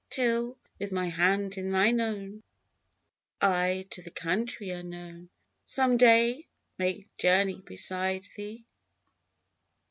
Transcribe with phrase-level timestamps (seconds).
[0.09, 2.41] Till, with my hand in thine own,
[3.39, 5.29] I, to the country unknown
[5.63, 6.47] Some day
[6.79, 8.65] may journey beside thee